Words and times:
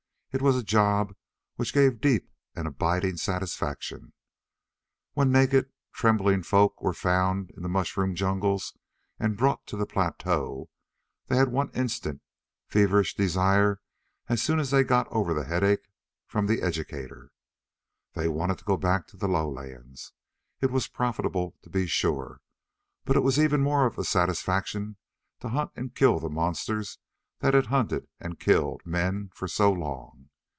It 0.33 0.41
was 0.41 0.55
a 0.55 0.63
job 0.63 1.13
which 1.57 1.73
gave 1.73 1.99
deep 1.99 2.31
and 2.55 2.65
abiding 2.65 3.17
satisfaction. 3.17 4.13
When 5.11 5.29
naked, 5.29 5.73
trembling 5.91 6.43
folk 6.43 6.81
were 6.81 6.93
found 6.93 7.51
in 7.57 7.63
the 7.63 7.67
mushroom 7.67 8.15
jungles 8.15 8.73
and 9.19 9.35
brought 9.35 9.67
to 9.67 9.75
the 9.75 9.85
plateau, 9.85 10.69
they 11.27 11.35
had 11.35 11.49
one 11.49 11.69
instant, 11.71 12.21
feverish 12.65 13.13
desire 13.13 13.81
as 14.29 14.41
soon 14.41 14.59
as 14.61 14.71
they 14.71 14.85
got 14.85 15.09
over 15.11 15.33
the 15.33 15.43
headache 15.43 15.89
from 16.27 16.47
the 16.47 16.61
educator. 16.61 17.31
They 18.13 18.29
wanted 18.29 18.59
to 18.59 18.63
go 18.63 18.77
back 18.77 19.07
to 19.07 19.17
the 19.17 19.27
lowlands. 19.27 20.13
It 20.61 20.71
was 20.71 20.87
profitable, 20.87 21.57
to 21.61 21.69
be 21.69 21.87
sure. 21.87 22.39
But 23.03 23.17
it 23.17 23.23
was 23.23 23.37
even 23.37 23.59
more 23.61 23.85
of 23.85 23.97
a 23.97 24.05
satisfaction 24.05 24.95
to 25.41 25.49
hunt 25.49 25.71
and 25.75 25.93
kill 25.93 26.19
the 26.21 26.29
monsters 26.29 26.99
that 27.39 27.55
had 27.55 27.65
hunted 27.65 28.07
and 28.19 28.39
killed 28.39 28.83
men 28.85 29.27
for 29.33 29.47
so 29.47 29.71
long. 29.71 30.27